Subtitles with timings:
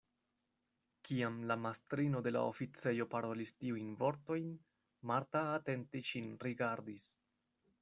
[1.09, 4.49] Kiam la mastrino de la oficejo parolis tiujn vortojn,
[5.13, 7.09] Marta atente ŝin rigardis.